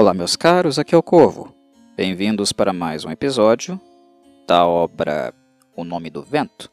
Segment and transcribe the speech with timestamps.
[0.00, 1.54] Olá, meus caros, aqui é o Corvo.
[1.94, 3.78] Bem-vindos para mais um episódio
[4.48, 5.34] da obra
[5.76, 6.70] O Nome do Vento,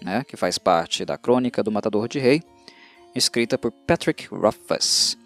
[0.00, 2.42] né, que faz parte da Crônica do Matador de Rei,
[3.14, 5.18] escrita por Patrick Rothfuss.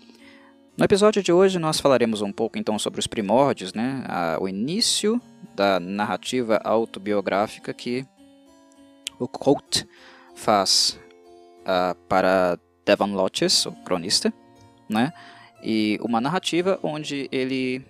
[0.76, 4.48] No episódio de hoje nós falaremos um pouco então sobre os primórdios, né, a, o
[4.48, 5.22] início
[5.54, 8.04] da narrativa autobiográfica que
[9.20, 9.84] o Colt
[10.34, 10.98] faz
[11.60, 14.34] uh, para Devon Lodges, o cronista,
[14.90, 15.12] né,
[15.62, 17.84] e uma narrativa onde ele,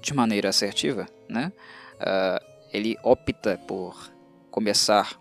[0.00, 1.52] de maneira assertiva, né,
[1.94, 4.10] uh, ele opta por
[4.50, 5.18] começar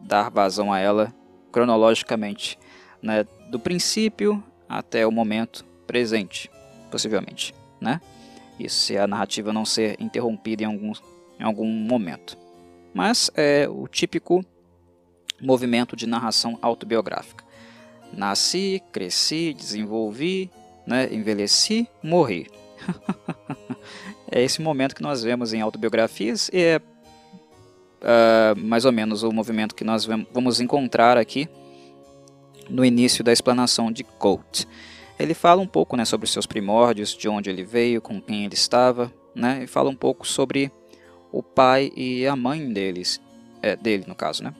[0.00, 1.12] a dar vazão a ela
[1.50, 2.58] cronologicamente,
[3.00, 6.50] né, do princípio até o momento presente,
[6.90, 8.00] possivelmente, né?
[8.58, 10.92] Isso se a narrativa não ser interrompida em algum,
[11.38, 12.38] em algum momento.
[12.94, 14.44] Mas é o típico
[15.40, 17.44] movimento de narração autobiográfica.
[18.12, 20.50] Nasci, cresci, desenvolvi,
[20.86, 22.46] né, envelheci, morri.
[24.30, 26.80] é esse momento que nós vemos em autobiografias e é
[28.02, 31.48] uh, mais ou menos o movimento que nós vamos encontrar aqui
[32.68, 34.64] no início da explanação de Colt.
[35.18, 38.54] Ele fala um pouco né, sobre seus primórdios, de onde ele veio, com quem ele
[38.54, 40.72] estava, né, e fala um pouco sobre
[41.30, 43.20] o pai e a mãe deles,
[43.62, 44.54] é, dele no caso, né.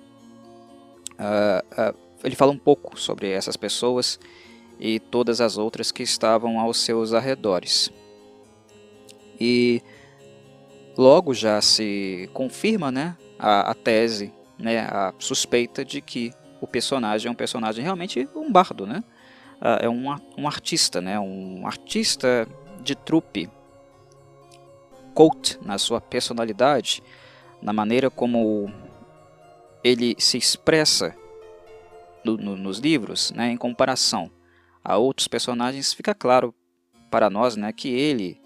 [1.12, 4.19] Uh, uh, ele fala um pouco sobre essas pessoas
[4.78, 7.91] e todas as outras que estavam aos seus arredores.
[9.41, 9.83] E
[10.97, 17.29] logo já se confirma né, a, a tese, né, a suspeita de que o personagem
[17.29, 19.03] é um personagem realmente um bardo, né?
[19.64, 21.20] Ah, é um, um artista, né?
[21.20, 22.48] um artista
[22.81, 23.48] de trupe.
[25.14, 27.03] Colt, na sua personalidade,
[27.61, 28.73] na maneira como
[29.84, 31.14] ele se expressa
[32.25, 34.31] no, no, nos livros, né, em comparação
[34.84, 36.55] a outros personagens, fica claro
[37.11, 38.41] para nós né, que ele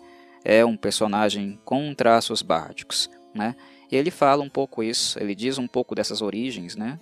[0.45, 3.11] é um personagem com traços bárdicos.
[3.34, 3.55] Né?
[3.91, 6.99] E ele fala um pouco isso, ele diz um pouco dessas origens, né?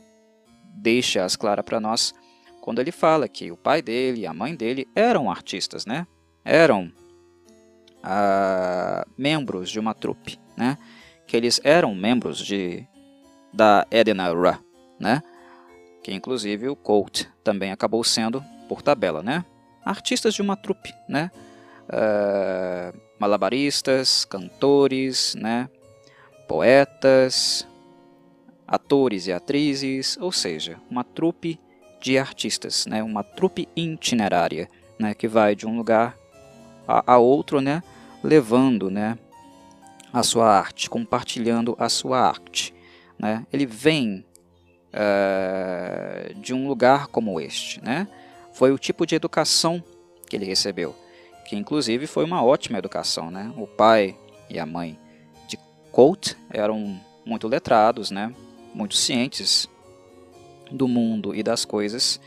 [0.76, 2.12] deixa-as claras para nós
[2.60, 6.06] quando ele fala que o pai dele e a mãe dele eram artistas, né?
[6.44, 6.90] eram
[8.02, 10.78] ah, membros de uma trupe, né?
[11.26, 12.86] que eles eram membros de,
[13.52, 14.58] da Edna Ra,
[14.98, 15.22] né?
[16.04, 19.42] Que inclusive o Colt também acabou sendo por tabela, né?
[19.82, 21.30] Artistas de uma trupe, né?
[21.88, 25.66] Uh, malabaristas, cantores, né?
[26.46, 27.66] Poetas,
[28.68, 31.58] atores e atrizes, ou seja, uma trupe
[32.02, 33.02] de artistas, né?
[33.02, 35.14] Uma trupe itinerária, né?
[35.14, 36.18] Que vai de um lugar
[36.86, 37.82] a, a outro, né?
[38.22, 39.18] Levando, né?
[40.12, 42.74] A sua arte, compartilhando a sua arte,
[43.18, 43.46] né?
[43.50, 44.22] Ele vem
[44.94, 47.82] uh, de um lugar como este.
[47.82, 48.06] Né?
[48.52, 49.82] Foi o tipo de educação
[50.28, 50.94] que ele recebeu,
[51.46, 53.30] que inclusive foi uma ótima educação.
[53.30, 53.52] Né?
[53.56, 54.16] O pai
[54.48, 54.98] e a mãe
[55.48, 55.58] de
[55.90, 58.32] Colt eram muito letrados, né?
[58.74, 59.68] muito cientes
[60.70, 62.20] do mundo e das coisas,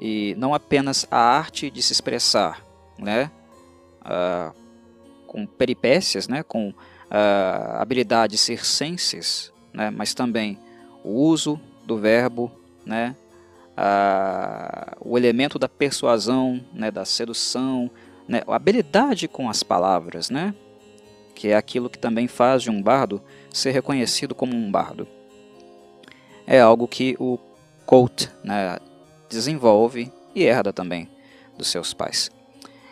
[0.00, 2.64] e não apenas a arte de se expressar,
[2.98, 3.30] né?
[4.00, 4.64] Uh,
[5.26, 6.42] com peripécias, né?
[6.42, 6.74] com uh,
[7.78, 9.90] habilidade circenses, né?
[9.90, 10.58] mas também
[11.02, 12.50] o uso do verbo,
[12.84, 13.14] né?
[13.76, 16.90] Ah, o elemento da persuasão, né?
[16.90, 17.90] da sedução,
[18.28, 18.42] né?
[18.46, 20.54] a habilidade com as palavras, né?
[21.34, 23.20] que é aquilo que também faz de um bardo
[23.52, 25.06] ser reconhecido como um bardo.
[26.46, 27.38] É algo que o
[27.84, 28.78] Colt né,
[29.28, 31.08] desenvolve e herda também
[31.58, 32.30] dos seus pais.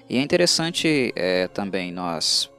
[0.09, 2.51] E é interessante é, também nós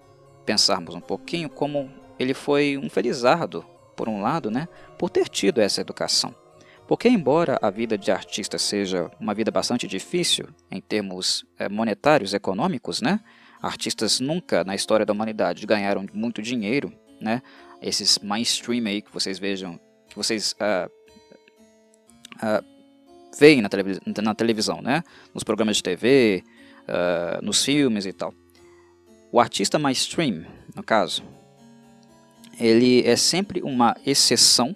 [0.45, 3.65] pensarmos um pouquinho como ele foi um felizardo
[3.95, 4.67] por um lado, né,
[5.03, 6.33] por ter tido essa educação.
[6.87, 12.33] Porque, embora a vida de artista seja uma vida bastante difícil em termos é, monetários,
[12.33, 13.19] econômicos, né,
[13.61, 17.41] artistas nunca na história da humanidade ganharam muito dinheiro, né,
[17.81, 19.77] esses mainstream aí que vocês vejam,
[20.07, 20.89] que vocês uh,
[22.37, 22.65] uh,
[23.37, 26.45] veem na, televis na, televisão, né, nos programas de TV,
[26.83, 28.33] uh, nos filmes e tal.
[29.33, 31.21] O artista mainstream, no caso,
[32.57, 34.73] ele é sempre uma exceção?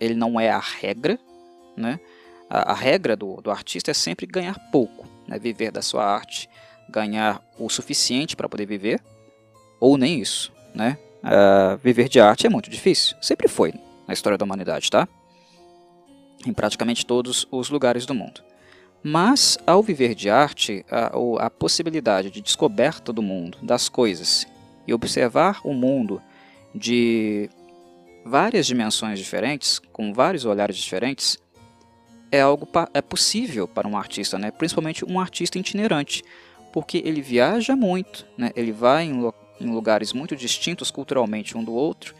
[0.00, 1.18] Ele não é a regra.
[1.76, 1.98] Né?
[2.48, 5.38] A, a regra do, do, artista é sempre ganhar pouco, né?
[5.38, 6.48] viver da sua arte,
[6.88, 9.02] ganhar o suficiente para poder viver,
[9.80, 10.52] ou nem isso.
[10.74, 10.98] Né?
[11.22, 13.72] Uh, viver de arte é muito difícil, sempre foi
[14.06, 15.08] na história da humanidade, tá?
[16.46, 18.42] em praticamente todos os lugares do mundo.
[19.02, 21.12] Mas, ao viver de arte, a,
[21.46, 24.46] a possibilidade de descoberta do mundo, das coisas,
[24.86, 26.22] e observar o mundo
[26.74, 27.50] de
[28.24, 31.38] várias dimensões diferentes, com vários olhares diferentes,
[32.32, 34.50] é algo é possível para um artista, né?
[34.50, 36.24] principalmente um artista itinerante,
[36.72, 38.50] porque ele viaja muito, né?
[38.56, 42.14] ele vai em, em lugares muito distintos culturalmente um do outro,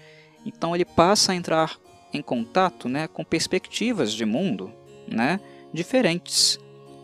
[0.46, 1.76] então ele passa a entrar
[2.12, 4.72] em contato né, com perspectivas de mundo
[5.08, 5.40] né,
[5.72, 6.60] diferentes.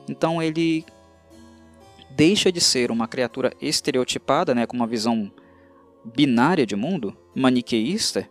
[0.08, 0.85] Então ele
[2.11, 5.32] deixa de ser uma criatura estereotipada, né, com uma visão
[6.05, 8.31] binária de mundo, maniqueísta,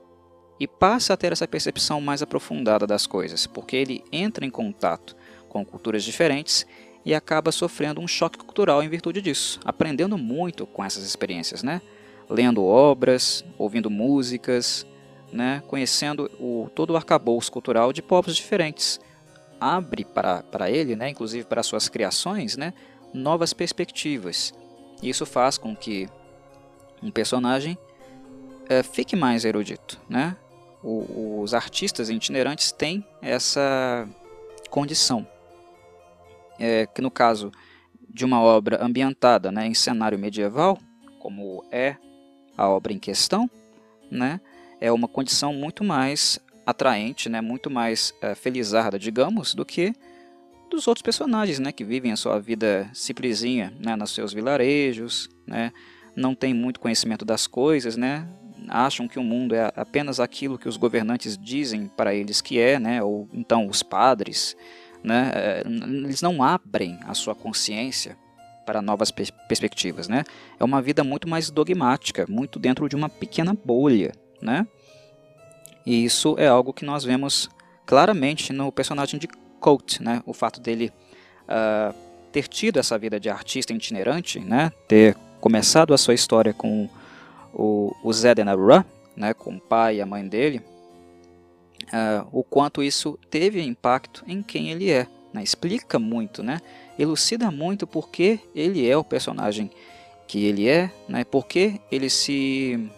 [0.59, 5.15] e passa a ter essa percepção mais aprofundada das coisas, porque ele entra em contato
[5.47, 6.65] com culturas diferentes
[7.05, 11.81] e acaba sofrendo um choque cultural em virtude disso, aprendendo muito com essas experiências, né?
[12.29, 14.85] Lendo obras, ouvindo músicas,
[15.31, 15.63] né?
[15.67, 18.99] conhecendo o, todo o arcabouço cultural de povos diferentes.
[19.59, 21.09] Abre para, para ele, né?
[21.09, 22.73] inclusive para suas criações, né?
[23.13, 24.53] novas perspectivas.
[25.01, 26.07] Isso faz com que
[27.01, 27.77] um personagem
[28.67, 29.99] é, fique mais erudito.
[30.07, 30.35] Né?
[30.83, 34.07] O, os artistas itinerantes têm essa
[34.69, 35.27] condição.
[36.57, 37.51] É, que no caso
[38.09, 40.77] de uma obra ambientada né, em cenário medieval,
[41.19, 41.95] como é
[42.57, 43.49] a obra em questão,
[44.11, 44.41] né,
[44.81, 49.93] é uma condição muito mais atraente, né, muito mais é, felizarda, digamos, do que
[50.69, 55.71] dos outros personagens, né, que vivem a sua vida simplesinha, né, nos seus vilarejos, né,
[56.15, 58.27] não tem muito conhecimento das coisas, né,
[58.67, 62.79] acham que o mundo é apenas aquilo que os governantes dizem para eles que é,
[62.79, 64.55] né, ou então os padres,
[65.03, 68.17] né, é, eles não abrem a sua consciência
[68.65, 70.23] para novas pers perspectivas, né?
[70.59, 74.67] É uma vida muito mais dogmática, muito dentro de uma pequena bolha, né?
[75.83, 77.49] E isso é algo que nós vemos
[77.83, 79.27] claramente no personagem de
[79.59, 80.21] Colt, né?
[80.23, 80.93] O fato dele
[81.45, 81.95] uh,
[82.31, 84.71] ter tido essa vida de artista itinerante, né?
[84.87, 86.87] Ter começado a sua história com
[87.53, 88.85] o, o Zedenarua,
[89.15, 89.33] né?
[89.33, 90.61] Com o pai e a mãe dele,
[91.87, 95.43] uh, o quanto isso teve impacto em quem ele é, né?
[95.43, 96.61] Explica muito, né?
[96.97, 99.71] Elucida muito porque ele é o personagem
[100.27, 101.23] que ele é, né?
[101.23, 102.89] Porque ele se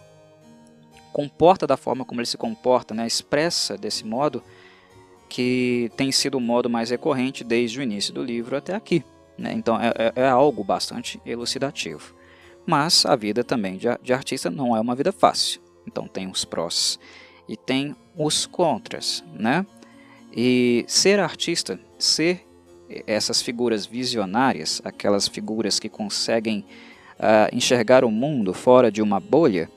[1.13, 3.05] comporta da forma como ele se comporta, né?
[3.05, 4.43] Expressa desse modo
[5.31, 9.01] que tem sido o modo mais recorrente desde o início do livro até aqui.
[9.37, 9.53] Né?
[9.53, 12.13] Então é, é, é, algo bastante elucidativo.
[12.65, 15.61] Mas a vida também de, de artista não é uma vida fácil.
[15.87, 16.99] Então tem os prós
[17.47, 19.65] e tem os contras, né?
[20.33, 22.45] E ser artista, ser
[23.07, 26.65] essas figuras visionárias, aquelas figuras que conseguem
[27.19, 29.69] uh, enxergar o mundo fora de uma bolha,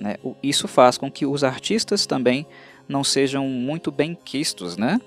[0.00, 0.16] né?
[0.42, 2.46] isso faz com que os artistas também
[2.88, 5.00] não sejam muito bem quistos, né?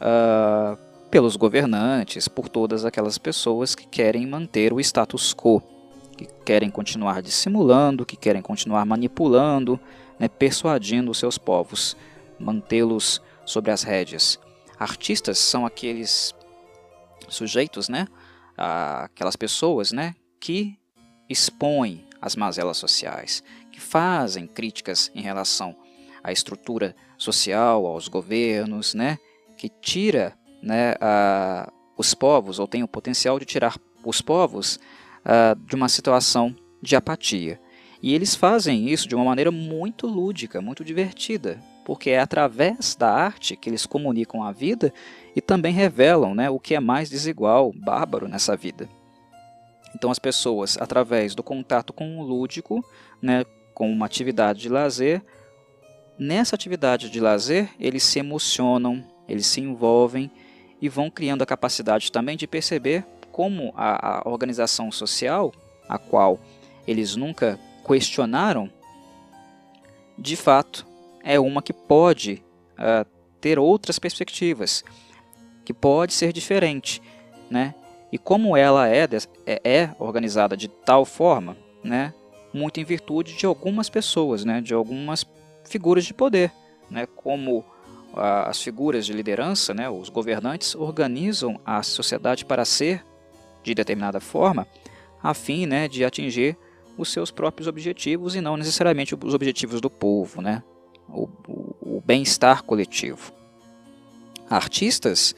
[0.00, 0.78] Uh,
[1.10, 5.62] pelos governantes, por todas aquelas pessoas que querem manter o status quo,
[6.16, 9.80] que querem continuar dissimulando, que querem continuar manipulando,
[10.18, 11.96] né, persuadindo os seus povos,
[12.38, 14.38] mantê-los sobre as rédeas.
[14.78, 16.34] Artistas são aqueles
[17.28, 18.06] sujeitos, né,
[18.56, 20.78] aquelas pessoas, né, que
[21.28, 23.42] expõem as mazelas sociais,
[23.72, 25.74] que fazem críticas em relação
[26.22, 29.18] à estrutura social, aos governos, né,
[29.56, 34.78] que tira né, a, os povos, ou tem o potencial de tirar os povos
[35.24, 37.60] a, de uma situação de apatia.
[38.02, 43.08] E eles fazem isso de uma maneira muito lúdica, muito divertida, porque é através da
[43.08, 44.92] arte que eles comunicam a vida
[45.36, 48.88] e também revelam né, o que é mais desigual, bárbaro nessa vida.
[49.94, 52.84] Então as pessoas, através do contato com o lúdico,
[53.20, 55.22] né, com uma atividade de lazer,
[56.18, 60.30] nessa atividade de lazer eles se emocionam, eles se envolvem
[60.80, 65.52] e vão criando a capacidade também de perceber como a, a organização social,
[65.88, 66.38] a qual
[66.86, 68.70] eles nunca questionaram,
[70.18, 70.86] de fato
[71.24, 72.42] é uma que pode
[72.74, 73.08] uh,
[73.40, 74.84] ter outras perspectivas,
[75.64, 77.00] que pode ser diferente,
[77.50, 77.74] né?
[78.10, 79.08] E como ela é,
[79.46, 82.12] é, é organizada de tal forma, né?
[82.52, 84.60] Muito em virtude de algumas pessoas, né?
[84.60, 85.26] De algumas
[85.64, 86.52] figuras de poder,
[86.90, 87.06] né?
[87.16, 87.64] Como
[88.14, 89.88] as figuras de liderança, né?
[89.88, 93.02] Os governantes organizam a sociedade para ser
[93.62, 94.66] de determinada forma,
[95.22, 95.88] a fim, né?
[95.88, 96.56] De atingir
[96.98, 100.62] os seus próprios objetivos e não necessariamente os objetivos do povo, né?
[101.08, 103.32] O, o, o bem-estar coletivo.
[104.48, 105.34] Artistas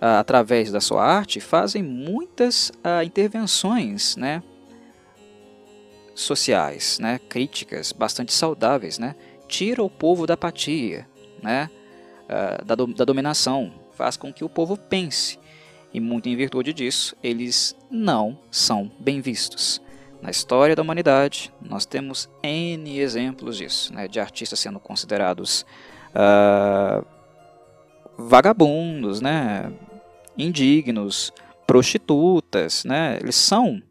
[0.00, 2.72] através da sua arte, fazem muitas
[3.04, 4.42] intervenções né,
[6.14, 8.98] sociais, né, críticas, bastante saudáveis.
[8.98, 9.14] Né?
[9.48, 11.08] Tira o povo da apatia,
[11.42, 11.68] né,
[12.64, 15.38] da, da dominação, faz com que o povo pense.
[15.92, 19.80] E muito em virtude disso, eles não são bem vistos.
[20.20, 25.64] Na história da humanidade, nós temos N exemplos disso, né, de artistas sendo considerados
[26.10, 27.06] uh,
[28.18, 29.72] vagabundos, né,
[30.36, 31.32] indignos,
[31.66, 33.18] prostitutas, né?
[33.20, 33.82] Eles são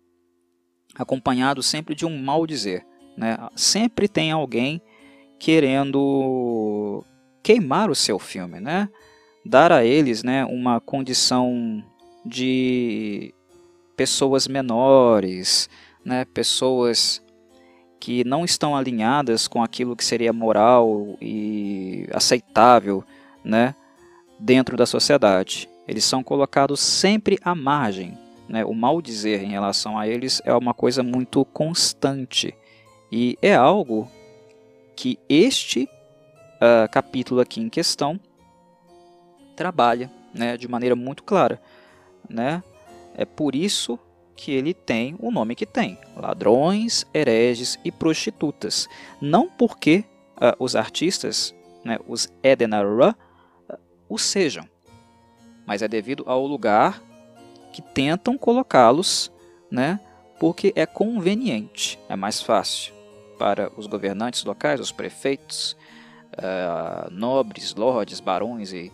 [0.95, 2.83] acompanhado sempre de um mal dizer.
[3.15, 3.37] Né?
[3.55, 4.81] Sempre tem alguém
[5.39, 7.03] querendo
[7.43, 8.89] queimar o seu filme, né?
[9.45, 11.83] Dar a eles né, uma condição
[12.25, 13.33] de
[13.95, 15.69] pessoas menores,
[16.05, 17.21] né, pessoas
[17.99, 23.03] que não estão alinhadas com aquilo que seria moral e aceitável
[23.43, 23.73] né,
[24.39, 25.67] dentro da sociedade.
[25.87, 28.17] Eles são colocados sempre à margem.
[28.47, 28.63] Né?
[28.63, 32.53] O mal dizer em relação a eles é uma coisa muito constante.
[33.11, 34.09] E é algo
[34.95, 35.89] que este
[36.55, 38.19] uh, capítulo aqui em questão
[39.57, 41.59] trabalha né, de maneira muito clara.
[42.29, 42.63] Né?
[43.15, 43.99] É por isso
[44.35, 48.87] que ele tem o nome que tem: ladrões, hereges e prostitutas.
[49.19, 50.05] Não porque
[50.37, 53.15] uh, os artistas, né, os Edenara,
[53.69, 54.69] uh, o sejam,
[55.65, 57.01] mas é devido ao lugar
[57.73, 59.31] que tentam colocá-los,
[59.69, 59.99] né,
[60.39, 62.93] porque é conveniente, é mais fácil
[63.37, 65.75] para os governantes locais, os prefeitos,
[66.33, 68.91] uh, nobres, lordes, barões e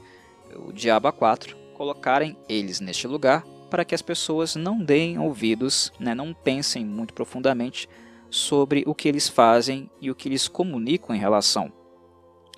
[0.55, 5.91] o diabo a quatro colocarem eles neste lugar para que as pessoas não deem ouvidos,
[6.00, 7.89] né, não pensem muito profundamente
[8.29, 11.72] sobre o que eles fazem e o que eles comunicam em relação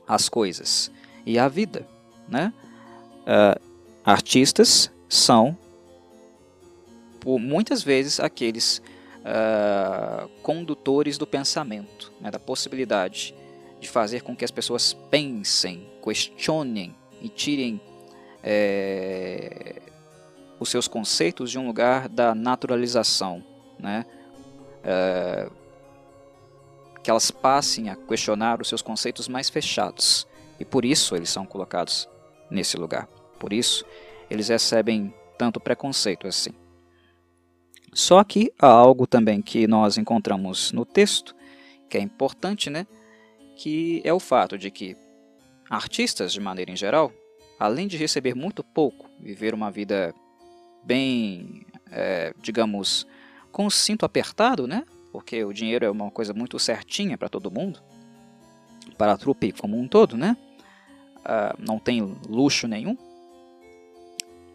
[0.07, 0.91] às coisas
[1.25, 1.87] e à vida.
[2.27, 2.53] Né?
[3.21, 3.61] Uh,
[4.03, 5.57] artistas são,
[7.19, 8.81] por muitas vezes, aqueles
[9.19, 13.33] uh, condutores do pensamento, né, da possibilidade
[13.79, 17.81] de fazer com que as pessoas pensem, questionem e tirem
[18.43, 19.81] é,
[20.59, 23.43] os seus conceitos de um lugar da naturalização,
[23.79, 24.05] né?
[24.83, 25.49] É,
[27.01, 30.27] que elas passem a questionar os seus conceitos mais fechados.
[30.59, 32.07] E por isso eles são colocados
[32.49, 33.07] nesse lugar.
[33.39, 33.83] Por isso
[34.29, 36.51] eles recebem tanto preconceito assim.
[37.91, 41.35] Só que há algo também que nós encontramos no texto,
[41.89, 42.85] que é importante, né?
[43.55, 44.95] Que é o fato de que
[45.69, 47.11] artistas, de maneira em geral,
[47.59, 50.13] além de receber muito pouco, viver uma vida
[50.83, 53.07] bem, é, digamos,
[53.51, 54.85] com o cinto apertado, né?
[55.11, 57.81] Porque o dinheiro é uma coisa muito certinha para todo mundo,
[58.97, 60.37] para a trupe como um todo, né?
[61.23, 62.97] Ah, não tem luxo nenhum.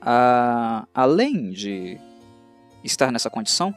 [0.00, 1.98] Ah, além de
[2.84, 3.74] estar nessa condição,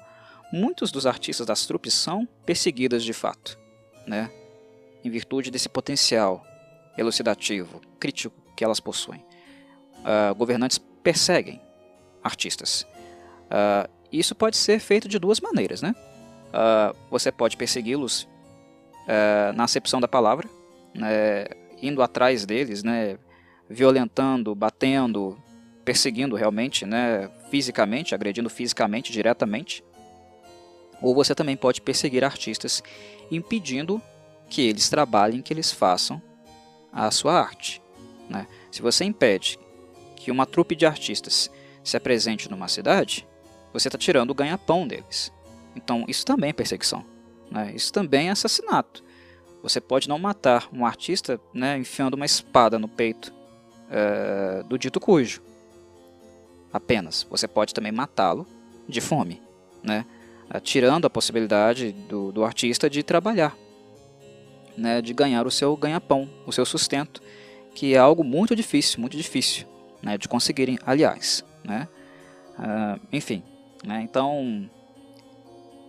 [0.51, 3.57] muitos dos artistas das trupes são perseguidas de fato,
[4.05, 4.29] né?
[5.03, 6.45] Em virtude desse potencial
[6.97, 9.23] elucidativo, crítico que elas possuem.
[10.00, 11.62] Uh, governantes perseguem
[12.23, 12.85] artistas.
[13.45, 15.95] Uh, isso pode ser feito de duas maneiras, né?
[16.50, 18.27] Uh, você pode persegui-los
[19.53, 20.47] na acepção da palavra,
[20.95, 21.43] né,
[21.81, 23.17] indo atrás deles, né,
[23.69, 25.38] violentando, batendo,
[25.83, 29.83] perseguindo realmente, né, fisicamente, agredindo fisicamente, diretamente.
[31.01, 32.81] Ou você também pode perseguir artistas,
[33.29, 34.01] impedindo
[34.50, 36.21] que eles trabalhem, que eles façam
[36.93, 37.81] a sua arte.
[38.29, 38.47] Né?
[38.71, 39.59] Se você impede
[40.15, 41.50] que uma trupe de artistas
[41.83, 43.27] se apresente numa cidade,
[43.73, 45.33] você está tirando o ganha-pão deles.
[45.75, 47.03] Então, isso também é perseguição.
[47.50, 47.73] Né?
[47.75, 49.03] Isso também é assassinato.
[49.63, 53.33] Você pode não matar um artista né, enfiando uma espada no peito
[53.89, 55.41] é, do dito cujo.
[56.71, 57.25] Apenas.
[57.29, 58.45] Você pode também matá-lo
[58.88, 59.41] de fome.
[59.81, 60.05] Né?
[60.62, 63.55] Tirando a possibilidade do, do artista de trabalhar.
[64.75, 67.22] Né, de ganhar o seu ganha-pão, o seu sustento,
[67.75, 69.68] que é algo muito difícil, muito difícil
[70.01, 71.44] né, de conseguirem, aliás.
[71.63, 71.88] Né?
[72.58, 73.42] Uh, enfim,
[73.84, 74.70] né, então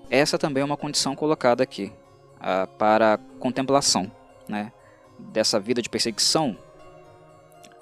[0.09, 1.93] essa também é uma condição colocada aqui
[2.37, 4.11] uh, para contemplação
[4.49, 4.73] né,
[5.19, 6.57] dessa vida de perseguição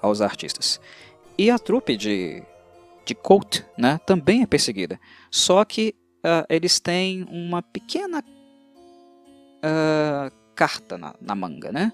[0.01, 0.81] aos artistas.
[1.37, 2.43] E a trupe de,
[3.05, 8.23] de Colt né, também é perseguida, só que uh, eles têm uma pequena
[10.55, 11.91] carta na, na manga, né?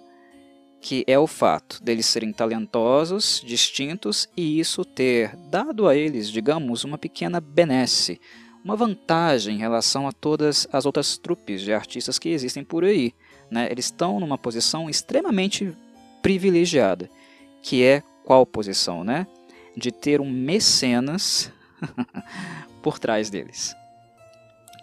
[0.81, 6.83] que é o fato deles serem talentosos, distintos e isso ter dado a eles, digamos,
[6.83, 8.19] uma pequena benesse,
[8.63, 13.13] uma vantagem em relação a todas as outras trupes de artistas que existem por aí.
[13.51, 13.67] Né?
[13.69, 15.75] Eles estão numa posição extremamente
[16.21, 17.09] privilegiada,
[17.61, 19.25] que é qual posição, né?
[19.75, 21.51] De ter um mecenas
[22.83, 23.75] por trás deles.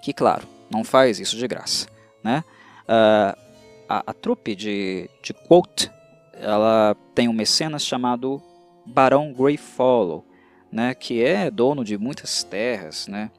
[0.02, 1.86] Que, claro, não faz isso de graça,
[2.24, 2.42] né?
[2.84, 3.45] Uh,
[3.88, 5.90] a, a trupe de, de Quote,
[6.32, 8.42] ela tem um mecenas chamado
[8.84, 10.24] Barão Greyfollow,
[10.70, 13.30] né, que é dono de muitas terras, né,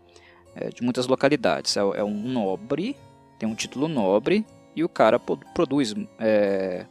[0.55, 1.77] é, de muitas localidades.
[1.77, 2.95] É, é, um nobre,
[3.37, 6.85] tem um título nobre, e o cara produz é,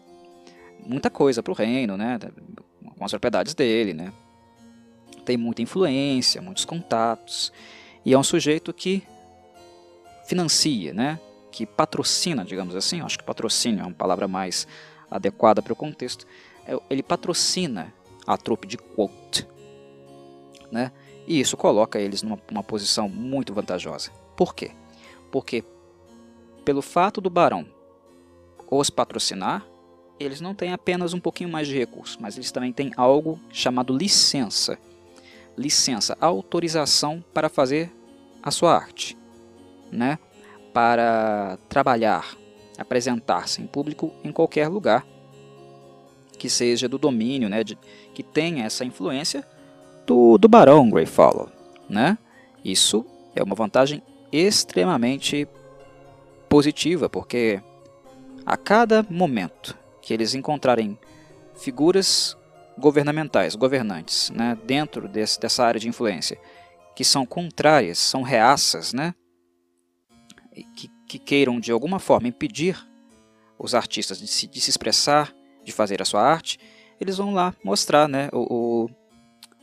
[0.85, 2.19] muita coisa para o reino, né,
[2.97, 3.95] com as propriedades dele.
[3.95, 4.13] Né.
[5.25, 7.53] Tem muita influência, muitos contatos,
[8.05, 9.03] e é um sujeito que
[10.27, 11.19] financia, né?
[11.57, 14.69] Que patrocina, digamos assim, acho que patrocínio é uma palavra mais
[15.11, 16.27] adequada para o contexto,
[16.67, 17.95] é, ele patrocina
[18.27, 19.49] a trupe de Quote.
[20.71, 20.93] Né?
[21.27, 24.11] E isso coloca eles numa, posição muito vantajosa.
[24.37, 24.73] Por quê?
[25.33, 25.65] Porque
[26.63, 27.67] pelo fato do Barão
[28.71, 29.65] os patrocinar,
[30.21, 33.97] eles não têm apenas um pouquinho mais de recursos, mas eles também têm algo chamado
[33.97, 34.79] licença.
[35.57, 37.91] Licença, autorização para fazer
[38.43, 39.17] a sua arte,
[39.91, 40.19] né?
[40.77, 42.37] Para trabalhar,
[42.77, 45.07] apresentar-se em público em qualquer lugar
[46.39, 47.79] que seja do domínio, né, de,
[48.13, 49.43] que tenha essa influência
[50.07, 51.49] do, do Barão Greyfollow,
[51.89, 52.19] né?
[52.63, 55.49] Isso é uma vantagem extremamente
[56.47, 57.63] positiva, porque
[58.45, 60.99] a cada momento que eles encontrarem
[61.55, 62.37] figuras
[62.77, 66.39] governamentais, governantes, né, dentro desse, dessa área de influência,
[66.95, 69.15] que são contrárias, são reaças, né,
[70.63, 72.79] que, que queiram de alguma forma impedir
[73.59, 75.35] os artistas de se, de se expressar,
[75.65, 76.59] de fazer a sua arte,
[77.01, 78.91] eles vão lá mostrar né, o, o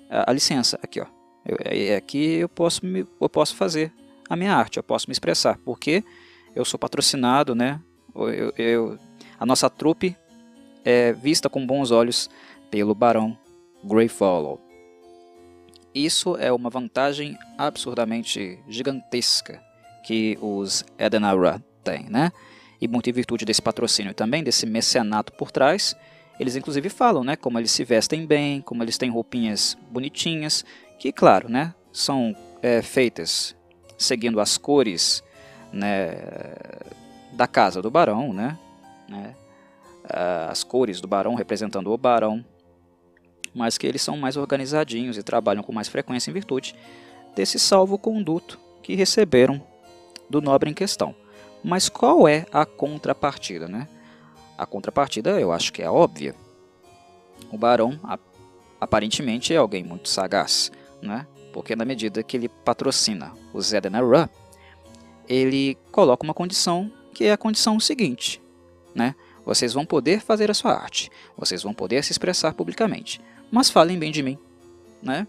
[0.09, 0.79] a, a, licença.
[0.81, 1.05] Aqui, ó.
[1.45, 3.93] Eu, é, é aqui eu posso, me, eu posso fazer
[4.29, 6.03] a minha arte, eu posso me expressar, porque
[6.55, 7.81] eu sou patrocinado, né?
[8.15, 8.99] Eu, eu,
[9.39, 10.15] a nossa trupe
[10.85, 12.29] é vista com bons olhos
[12.69, 13.37] pelo Barão
[13.83, 14.61] Greyfollow.
[15.93, 19.61] Isso é uma vantagem absurdamente gigantesca
[20.03, 22.31] que os Edenara têm, né?
[22.79, 25.95] E muito em virtude desse patrocínio também, desse mecenato por trás,
[26.39, 30.65] eles inclusive falam, né, como eles se vestem bem, como eles têm roupinhas bonitinhas,
[30.99, 33.55] que claro, né, são é, feitas
[33.97, 35.23] seguindo as cores
[35.71, 36.15] né,
[37.31, 38.57] da casa do barão, né,
[39.07, 39.35] né,
[40.49, 42.43] as cores do barão representando o barão,
[43.53, 46.75] mas que eles são mais organizadinhos e trabalham com mais frequência em virtude
[47.35, 49.61] desse salvo-conduto que receberam
[50.33, 51.15] do nobre em questão.
[51.63, 53.67] Mas qual é a contrapartida?
[53.67, 53.87] Né?
[54.57, 56.35] A contrapartida eu acho que é óbvia.
[57.51, 57.99] O barão
[58.81, 61.27] aparentemente é alguém muito sagaz, né?
[61.53, 64.27] porque na medida que ele patrocina o Zedenaran,
[65.29, 68.41] ele coloca uma condição que é a condição seguinte,
[68.93, 69.15] né?
[69.45, 73.99] Vocês vão poder fazer a sua arte, vocês vão poder se expressar publicamente, mas falem
[73.99, 74.37] bem de mim,
[75.01, 75.27] né?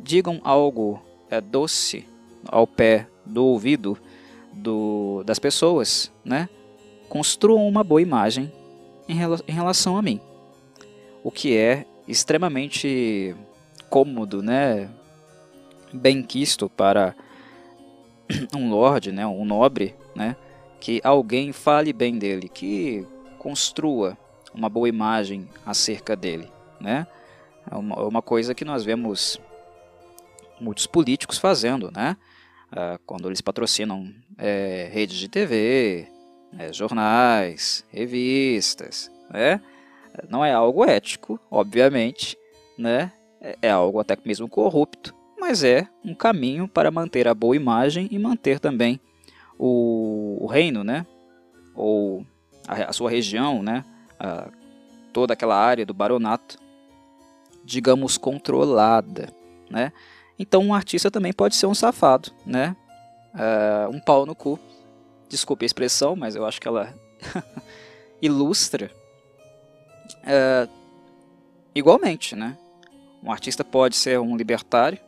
[0.00, 2.04] Digam algo é, doce
[2.46, 3.96] ao pé do ouvido
[4.52, 6.48] do, das pessoas, né?
[7.08, 8.52] Construam uma boa imagem
[9.08, 10.20] em, rela em relação a mim,
[11.22, 13.34] o que é extremamente
[13.88, 14.88] cômodo, né?
[15.92, 17.14] Bem quisto para
[18.54, 19.26] um lord, né?
[19.26, 20.36] Um nobre, né?
[20.80, 23.06] Que alguém fale bem dele, que
[23.38, 24.16] construa
[24.54, 26.48] uma boa imagem acerca dele,
[26.80, 27.06] né?
[27.70, 29.40] É uma, é uma coisa que nós vemos
[30.60, 32.16] muitos políticos fazendo, né?
[32.72, 36.06] Ah, quando eles patrocinam é, redes de TV,
[36.58, 39.60] é, jornais, revistas, né?
[40.28, 42.36] Não é algo ético, obviamente,
[42.78, 43.12] né?
[43.40, 48.08] É, é algo até mesmo corrupto, mas é um caminho para manter a boa imagem
[48.10, 49.00] e manter também
[49.58, 51.04] o, o reino, né?
[51.74, 52.24] Ou
[52.68, 53.84] a, a sua região, né?
[54.18, 54.48] A,
[55.12, 56.56] toda aquela área do baronato,
[57.64, 59.28] digamos, controlada,
[59.68, 59.92] né?
[60.40, 62.74] Então um artista também pode ser um safado, né?
[63.34, 64.58] Uh, um pau no cu.
[65.28, 66.94] Desculpe a expressão, mas eu acho que ela
[68.22, 68.90] ilustra.
[70.24, 70.66] Uh,
[71.74, 72.56] igualmente, né?
[73.22, 74.98] Um artista pode ser um libertário,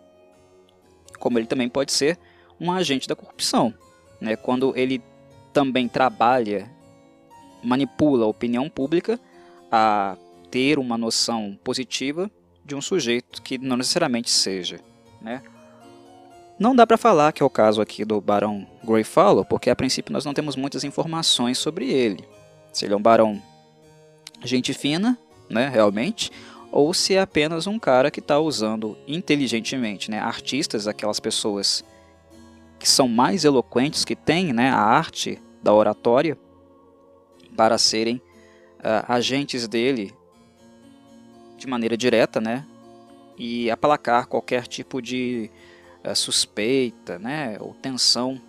[1.18, 2.18] como ele também pode ser
[2.60, 3.72] um agente da corrupção,
[4.20, 4.36] né?
[4.36, 5.02] Quando ele
[5.50, 6.70] também trabalha,
[7.64, 9.18] manipula a opinião pública
[9.70, 10.14] a
[10.50, 12.30] ter uma noção positiva
[12.62, 14.91] de um sujeito que não necessariamente seja
[15.22, 15.42] né?
[16.58, 20.12] Não dá para falar que é o caso aqui do Barão Greyfallow, porque a princípio
[20.12, 22.24] nós não temos muitas informações sobre ele.
[22.72, 23.42] Se ele é um barão
[24.44, 26.30] gente fina, né, realmente,
[26.70, 31.84] ou se é apenas um cara que está usando inteligentemente, né, artistas, aquelas pessoas
[32.78, 36.36] que são mais eloquentes, que têm né, a arte da oratória,
[37.56, 40.14] para serem uh, agentes dele
[41.58, 42.66] de maneira direta, né,
[43.44, 45.50] e aplacar qualquer tipo de
[46.08, 48.40] uh, suspeita né, ou tensão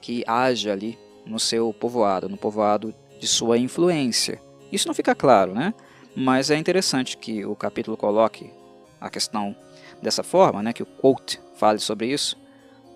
[0.00, 4.42] que haja ali no seu povoado, no povoado de sua influência.
[4.72, 5.72] Isso não fica claro, né?
[6.16, 8.50] mas é interessante que o capítulo coloque
[9.00, 9.54] a questão
[10.02, 12.36] dessa forma, né, que o quote fale sobre isso,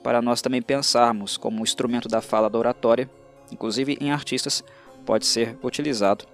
[0.03, 3.09] para nós também pensarmos como um instrumento da fala da oratória,
[3.53, 4.65] inclusive em artistas,
[5.07, 6.25] pode ser utilizado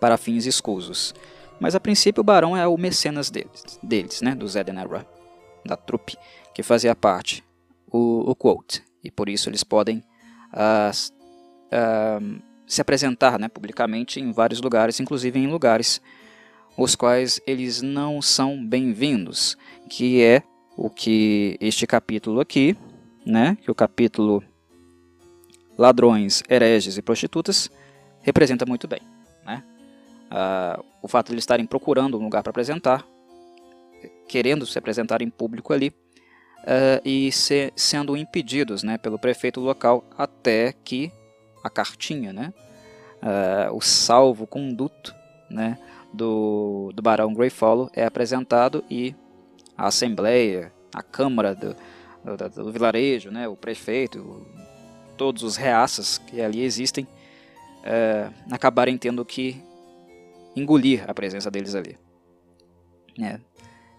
[0.00, 1.14] para fins escusos.
[1.60, 5.06] Mas a princípio o barão é o mecenas deles, deles né, do Zedenera,
[5.64, 6.16] da trupe,
[6.54, 7.44] que fazia parte,
[7.90, 8.82] o, o Quote.
[9.02, 10.02] e por isso eles podem
[10.52, 11.12] uh,
[11.72, 16.00] uh, se apresentar né, publicamente em vários lugares, inclusive em lugares
[16.76, 19.56] os quais eles não são bem-vindos,
[19.88, 20.42] que é
[20.76, 22.76] o que este capítulo aqui,
[23.24, 24.44] né, que o capítulo
[25.78, 27.70] ladrões, hereges e prostitutas
[28.20, 29.00] representa muito bem.
[30.30, 33.06] Ah, o fato de eles estarem procurando um lugar para apresentar,
[34.28, 40.04] querendo se apresentar em público ali, uh, e se, sendo impedidos né, pelo prefeito local
[40.18, 41.12] até que
[41.62, 42.52] a cartinha, né,
[43.22, 45.14] uh, o salvo-conduto
[45.48, 45.78] né,
[46.12, 49.14] do, do Barão Greyfollow é apresentado e
[49.78, 51.76] a Assembleia, a Câmara do,
[52.24, 54.44] do, do vilarejo, né, o prefeito,
[55.16, 59.62] todos os reaças que ali existem, uh, acabarem tendo que
[60.56, 61.96] engolir a presença deles ali.
[63.20, 63.38] É,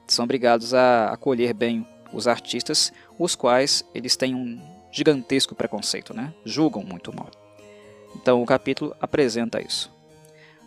[0.08, 4.60] são obrigados a acolher bem os artistas, os quais eles têm um
[4.92, 6.34] gigantesco preconceito, né?
[6.44, 7.30] julgam muito mal.
[8.16, 9.92] Então o capítulo apresenta isso.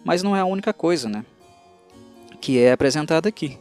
[0.05, 1.25] Mas não é a única coisa né?
[2.41, 3.59] que é apresentada aqui.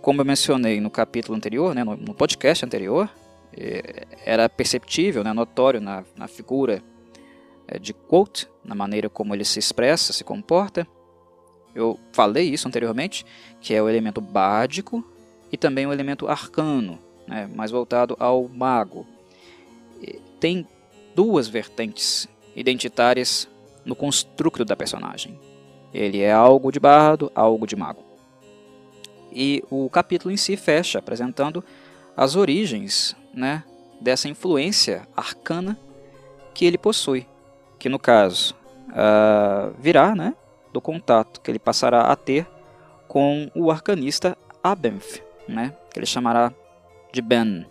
[0.00, 3.08] Como eu mencionei no capítulo anterior, né, no, podcast anterior,
[3.56, 6.82] é, era perceptível, né, notório na, na figura
[7.66, 10.86] é, de Quote, na maneira como ele se expressa, se comporta.
[11.74, 13.26] Eu falei isso anteriormente,
[13.60, 15.04] que é o elemento bádico
[15.50, 19.06] e também o elemento arcano, né, mais voltado ao mago.
[20.38, 20.66] Tem
[21.14, 23.48] duas vertentes identitárias
[23.84, 25.38] no construto da personagem.
[25.92, 28.02] Ele é algo de bardo, algo de mago.
[29.32, 31.64] E o capítulo em si fecha apresentando
[32.16, 33.64] as origens né,
[34.00, 35.78] dessa influência arcana
[36.52, 37.26] que ele possui,
[37.78, 38.54] que no caso
[38.90, 40.34] uh, virá né,
[40.74, 42.44] do contato que ele passará a ter
[43.06, 46.52] com o arcanista Abenf, né, que ele chamará
[47.12, 47.64] de Ben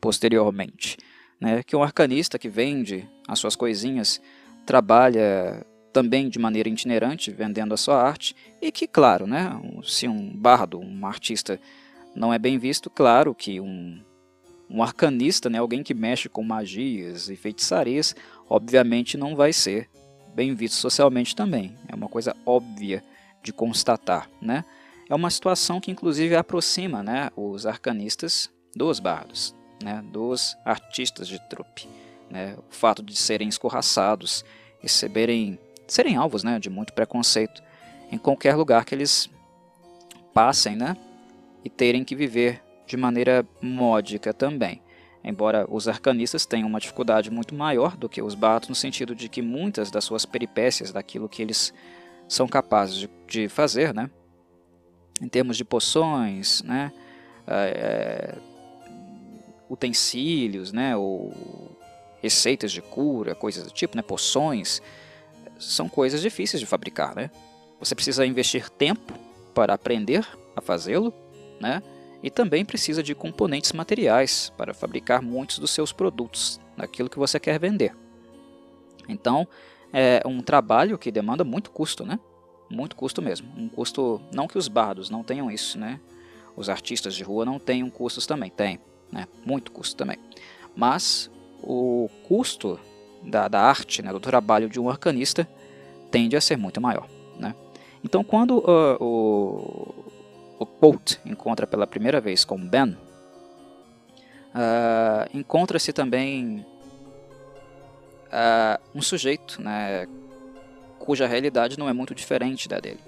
[0.00, 0.98] posteriormente,
[1.40, 4.20] né, que um arcanista que vende as suas coisinhas,
[4.66, 9.52] trabalha também de maneira itinerante, vendendo a sua arte, e que, claro, né,
[9.84, 11.60] se um bardo, um artista
[12.16, 14.02] não é bem visto, claro que um,
[14.68, 18.16] um arcanista, né, alguém que mexe com magias e feitiçarias,
[18.48, 19.88] obviamente não vai ser
[20.34, 21.76] bem visto socialmente também.
[21.88, 23.02] É uma coisa óbvia
[23.42, 24.64] de constatar, né?
[25.08, 31.38] É uma situação que inclusive aproxima né, os arcanistas dos bardos, né, dos artistas de
[31.48, 31.86] trupe.
[32.30, 34.42] Né, o fato de serem escorraçados,
[34.80, 37.62] receberem, serem alvos né, de muito preconceito
[38.10, 39.28] em qualquer lugar que eles
[40.32, 40.96] passem, né,
[41.62, 44.80] e terem que viver de maneira módica também.
[45.24, 49.28] Embora os arcanistas tenham uma dificuldade muito maior do que os bardos, no sentido de
[49.28, 51.72] que muitas das suas peripécias, daquilo que eles
[52.28, 54.10] são capazes de, de fazer, né,
[55.20, 56.92] em termos de poções, né,
[57.46, 58.36] é,
[59.70, 61.32] utensílios, né, ou
[62.20, 64.82] receitas de cura, coisas do tipo, né, poções,
[65.58, 67.30] são coisas difíceis de fabricar, né?
[67.78, 69.12] Você precisa investir tempo
[69.54, 71.12] para aprender a fazê-lo,
[71.60, 71.82] né?
[72.22, 77.40] E também precisa de componentes materiais para fabricar muitos dos seus produtos, daquilo que você
[77.40, 77.96] quer vender.
[79.08, 79.46] Então,
[79.92, 82.18] é um trabalho que demanda muito custo, né?
[82.72, 83.48] muito custo mesmo.
[83.56, 86.00] Um custo, não que os bardos não tenham isso, né?
[86.56, 88.80] Os artistas de rua não tenham custos também, tem,
[89.10, 89.26] né?
[89.44, 90.18] Muito custo também.
[90.74, 91.30] Mas
[91.62, 92.80] o custo
[93.22, 95.48] da, da arte, né, do trabalho de um arcanista
[96.10, 97.06] tende a ser muito maior,
[97.38, 97.54] né?
[98.04, 100.01] Então, quando uh, o,
[100.62, 102.96] o Colt encontra pela primeira vez com Ben,
[104.54, 106.64] uh, encontra-se também
[108.28, 110.06] uh, um sujeito, né,
[110.98, 113.00] cuja realidade não é muito diferente da dele.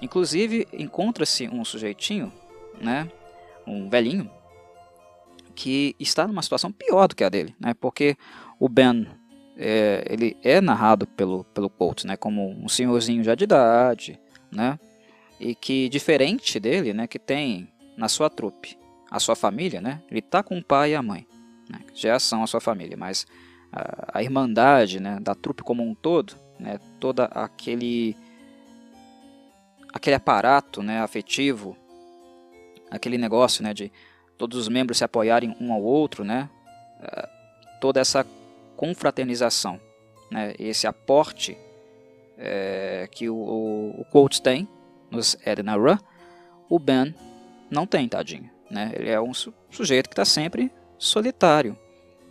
[0.00, 2.32] Inclusive, encontra-se um sujeitinho,
[2.80, 3.10] né,
[3.66, 4.30] um velhinho,
[5.54, 8.16] que está numa situação pior do que a dele, né, porque
[8.60, 9.06] o Ben
[9.56, 14.20] é, ele é narrado pelo, pelo Colt né, como um senhorzinho já de idade,
[14.52, 14.78] né,
[15.38, 18.78] e que diferente dele, né, que tem na sua trupe
[19.10, 21.26] a sua família, né, ele está com o pai e a mãe,
[21.70, 23.26] né, que já são a sua família, mas
[23.72, 28.16] a, a irmandade né, da trupe como um todo né, toda aquele
[29.92, 31.76] aquele aparato né, afetivo,
[32.90, 33.90] aquele negócio né, de
[34.36, 36.50] todos os membros se apoiarem um ao outro, né,
[37.80, 38.26] toda essa
[38.76, 39.80] confraternização,
[40.30, 41.56] né, esse aporte
[42.36, 44.68] é, que o, o, o Coates tem
[45.16, 45.98] nos Edna Run,
[46.68, 47.14] o Ben
[47.70, 48.50] não tem, tadinho.
[48.70, 51.76] Né, ele é um su sujeito que está sempre solitário.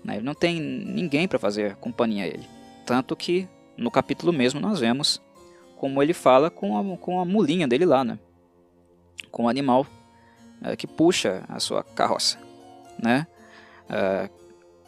[0.04, 2.48] Né, ele não tem ninguém para fazer companhia a ele.
[2.86, 5.22] Tanto que no capítulo mesmo nós vemos
[5.78, 8.18] como ele fala com a, com a mulinha dele lá, né?
[9.32, 9.86] Com o animal
[10.62, 12.38] é, que puxa a sua carroça,
[12.98, 13.28] né?
[13.90, 14.30] É,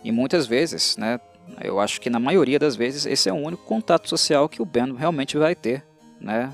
[0.03, 1.19] E muitas vezes, né,
[1.61, 4.65] eu acho que na maioria das vezes esse é o único contato social que o
[4.65, 5.83] Ben realmente vai ter,
[6.19, 6.51] né,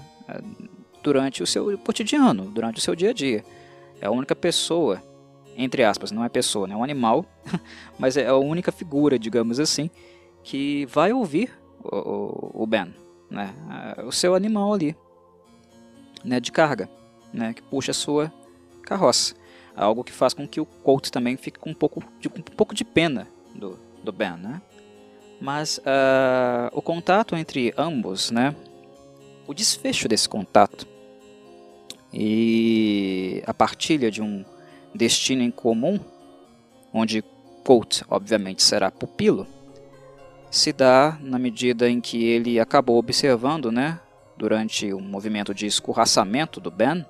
[1.04, 3.44] durante o seu cotidiano, durante o seu dia a dia.
[4.00, 5.04] É a única pessoa,
[5.56, 7.26] entre aspas, não é pessoa, né, é um animal,
[8.00, 9.89] mas é a única figura, digamos assim,
[10.44, 11.52] que vai ouvir
[11.84, 12.94] o, o, o Ben,
[13.30, 13.54] né,
[14.06, 14.96] o seu animal ali,
[16.24, 16.89] né, de carga,
[17.34, 18.32] né, que puxa a sua
[18.84, 19.36] carroça.
[19.76, 22.76] Algo que faz com que o Colt também fique com um pouco de, um pouco
[22.76, 24.62] de pena do, do Ben, né?
[25.42, 28.56] Mas uh, o contato entre ambos, né?
[29.48, 30.88] O desfecho desse contato
[32.13, 34.45] e a partilha de um
[34.93, 35.99] destino em comum,
[36.93, 37.23] onde
[37.63, 39.47] Colt, obviamente, será pupilo,
[40.52, 43.99] se dá na medida em que ele acabou observando, né,
[44.38, 47.06] durante um movimento de escorraçamento do Ben,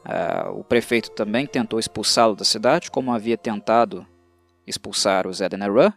[0.00, 4.06] Uh, o prefeito também tentou expulsá-lo da cidade, como havia tentado
[4.66, 5.54] expulsar o Zed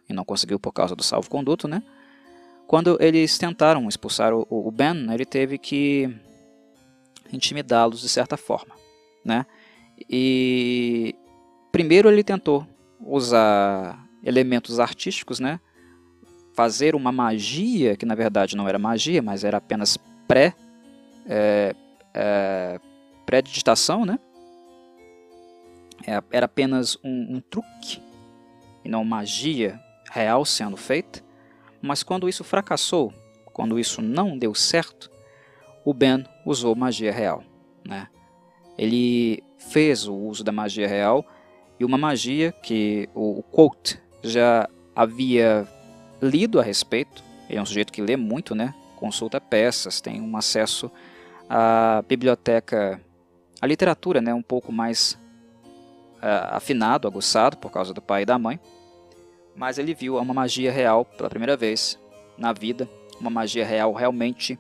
[0.10, 1.82] e não conseguiu por causa do salvo-conduto, né?
[2.68, 6.14] Quando eles tentaram expulsar o, o Ben, ele teve que
[7.34, 8.76] intimidá-los de certa forma,
[9.26, 9.46] né?
[10.10, 11.16] E
[11.72, 12.68] primeiro ele tentou
[13.00, 15.60] usar elementos artísticos, né?
[16.54, 20.54] Fazer uma magia que na verdade não era magia, mas era apenas pré
[21.28, 21.76] é,
[22.14, 22.80] é,
[23.26, 24.20] pré-digitação, né?
[26.06, 28.02] É, era apenas um, um truque
[28.84, 29.80] e não magia
[30.12, 31.24] real sendo feita.
[31.82, 33.14] Mas quando isso fracassou,
[33.46, 35.12] quando isso não deu certo,
[35.86, 37.44] o Ben usou magia real.
[37.86, 38.08] Né?
[38.78, 41.26] Ele fez o uso da magia real
[41.80, 45.68] e uma magia que o, o Quote já havia
[46.22, 47.24] lido a respeito.
[47.50, 48.74] Ele é um sujeito que lê muito, né?
[49.04, 50.90] consulta peças, tem um acesso
[51.50, 53.02] à biblioteca
[53.60, 55.18] a literatura né, um pouco mais
[56.18, 58.60] uh, afinado, aguçado, por causa do pai e da mãe.
[59.56, 62.00] Mas ele viu uma magia real pela primeira vez
[62.38, 64.58] na vida, uma magia real realmente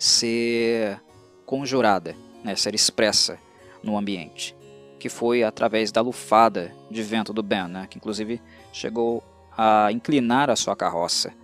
[0.00, 0.98] ser
[1.44, 3.38] conjurada, né, ser expressa
[3.82, 4.56] no ambiente,
[4.98, 8.40] que foi através da lufada de vento do Ben, né, que inclusive
[8.72, 9.22] chegou
[9.56, 11.34] a inclinar a sua carroça,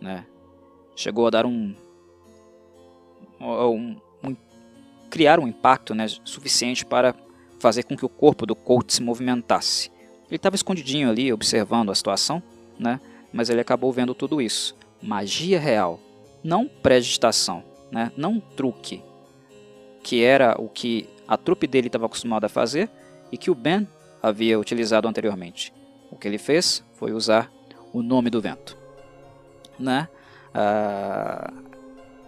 [0.00, 0.24] né,
[0.94, 1.74] chegou a dar um,
[3.40, 3.96] um,
[5.10, 7.16] criar um impacto né, suficiente para
[7.58, 9.90] fazer com que o corpo do Colt se movimentasse.
[10.28, 12.40] Ele estava escondidinho ali, observando a situação,
[12.78, 13.00] né,
[13.32, 14.76] mas ele acabou vendo tudo isso.
[15.02, 15.98] Magia real,
[16.44, 19.04] não pré-digitação, né, não truque,
[20.02, 22.90] que era o que a trupe dele estava acostumada a fazer
[23.30, 23.86] e que o Ben
[24.20, 25.72] havia utilizado anteriormente.
[26.10, 27.52] O que ele fez foi usar
[27.92, 28.76] o nome do vento.
[29.78, 30.08] Né?
[30.52, 31.52] Ah,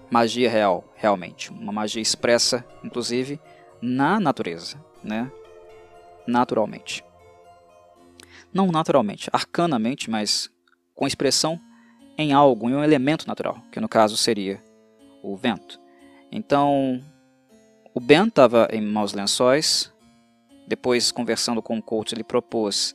[0.09, 1.51] magia real, realmente.
[1.51, 3.41] Uma magia expressa, inclusive,
[3.83, 5.33] na natureza, né?
[6.29, 7.05] naturalmente.
[8.55, 10.49] Não naturalmente, arcanamente, mas
[10.95, 11.61] com expressão
[12.17, 14.63] em algo, em um elemento natural, que no caso seria
[15.33, 15.81] o vento.
[16.31, 17.01] Então,
[17.95, 19.93] o Ben estava em maus lençóis,
[20.67, 22.95] depois conversando com o coach ele propôs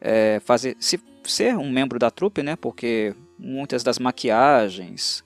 [0.00, 5.24] é, fazer se, ser um membro da trupe, né, porque muitas das maquiagens,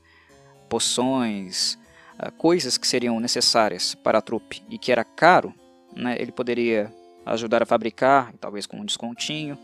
[0.69, 1.79] poções,
[2.19, 5.55] uh, coisas que seriam necessárias para a trupe e que era caro,
[5.95, 6.93] né, ele poderia
[7.25, 9.59] ajudar a fabricar, talvez com um descontinho.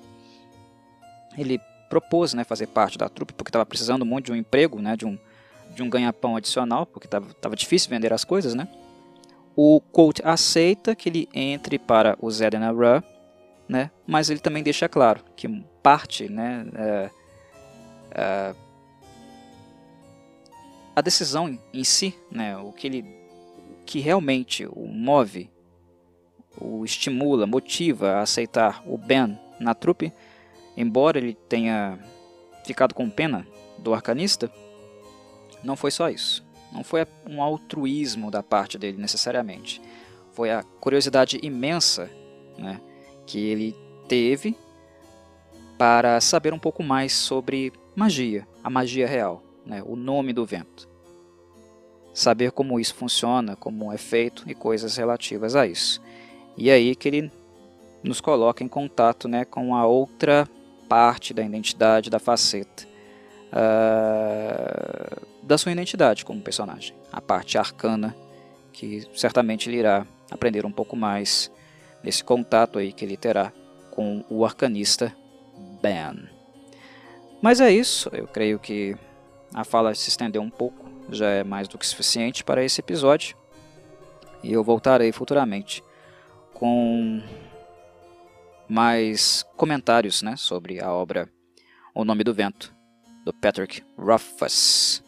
[1.37, 4.97] Ele propôs né, fazer parte da trupe porque estava precisando muito de um emprego, né,
[4.97, 5.19] de um,
[5.75, 8.55] de um ganha-pão adicional, porque estava difícil vender as coisas.
[8.55, 8.69] Né?
[9.57, 13.03] O Colt aceita que ele entre para o Zedena Ra,
[13.69, 15.49] né, mas ele também deixa claro que
[15.83, 17.11] parte né, é,
[18.11, 18.55] é,
[20.95, 23.23] a decisão em si, né, o que ele
[23.85, 25.51] que realmente o move,
[26.59, 30.13] o estimula, motiva a aceitar o Ben na trupe,
[30.77, 31.99] embora ele tenha
[32.65, 33.47] ficado com pena
[33.79, 34.51] do arcanista,
[35.63, 36.45] não foi só isso.
[36.73, 39.81] Não foi um altruísmo da parte dele necessariamente.
[40.33, 42.11] Foi a curiosidade imensa
[42.57, 42.81] né,
[43.27, 43.77] que ele
[44.09, 44.57] teve
[45.77, 50.89] para saber um pouco mais sobre magia, a magia real né, o nome do vento.
[52.15, 56.01] Saber como isso funciona, como é feito e coisas relativas a isso.
[56.57, 57.33] E aí que ele
[58.03, 60.49] nos coloca em contato né, com a outra
[60.89, 62.92] parte da identidade, da faceta
[63.53, 66.97] uh, da sua identidade como personagem.
[67.13, 68.17] A parte arcana,
[68.73, 71.51] que certamente ele irá aprender um pouco mais
[72.03, 73.53] nesse contato aí que ele terá
[73.91, 75.15] com o arcanista
[75.83, 76.29] Ben.
[77.41, 78.97] Mas é isso, eu creio que
[79.53, 83.37] a fala se estendeu um pouco, já é mais do que suficiente para esse episódio.
[84.43, 85.85] E eu voltarei futuramente
[86.55, 87.23] com
[88.69, 91.29] mais comentários né, sobre a obra
[91.95, 92.75] O Nome do Vento,
[93.25, 95.03] do Patrick Rothfuss.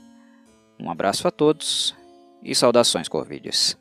[0.78, 1.94] Um abraço a todos
[2.42, 3.76] e saudações Corvídeos.